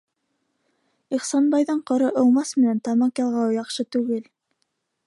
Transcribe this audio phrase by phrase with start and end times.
[1.17, 4.27] Ихсанбайҙың ҡоро ыумас менән тамаҡ ялғауы яҡшы түгел.